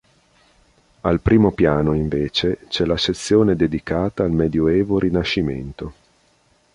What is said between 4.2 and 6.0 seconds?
al medioevo-rinascimento.